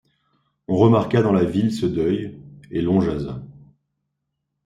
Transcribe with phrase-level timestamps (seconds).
[0.67, 2.35] On remarqua dans la ville ce deuil,
[2.71, 3.39] et l’on jasa.